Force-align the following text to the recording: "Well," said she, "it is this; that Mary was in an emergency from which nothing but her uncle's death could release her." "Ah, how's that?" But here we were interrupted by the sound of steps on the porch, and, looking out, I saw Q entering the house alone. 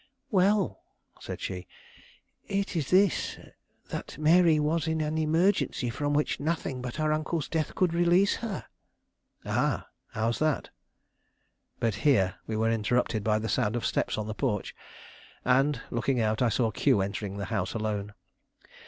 "Well," 0.31 0.81
said 1.19 1.39
she, 1.41 1.67
"it 2.47 2.75
is 2.75 2.89
this; 2.89 3.37
that 3.91 4.17
Mary 4.17 4.59
was 4.59 4.87
in 4.87 4.99
an 4.99 5.19
emergency 5.19 5.91
from 5.91 6.11
which 6.15 6.39
nothing 6.39 6.81
but 6.81 6.95
her 6.95 7.13
uncle's 7.13 7.47
death 7.47 7.75
could 7.75 7.93
release 7.93 8.37
her." 8.37 8.65
"Ah, 9.45 9.89
how's 10.13 10.39
that?" 10.39 10.71
But 11.79 11.93
here 12.01 12.37
we 12.47 12.57
were 12.57 12.71
interrupted 12.71 13.23
by 13.23 13.37
the 13.37 13.47
sound 13.47 13.75
of 13.75 13.85
steps 13.85 14.17
on 14.17 14.25
the 14.25 14.33
porch, 14.33 14.73
and, 15.45 15.79
looking 15.91 16.19
out, 16.19 16.41
I 16.41 16.49
saw 16.49 16.71
Q 16.71 17.01
entering 17.01 17.37
the 17.37 17.45
house 17.53 17.75
alone. 17.75 18.15